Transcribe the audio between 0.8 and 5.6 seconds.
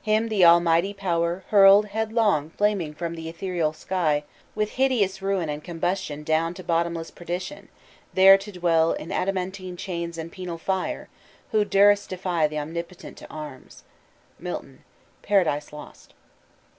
Power Hurl'd headlong flaming from th' ethereal sky With hideous ruin